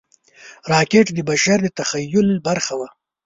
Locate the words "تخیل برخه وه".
1.79-2.87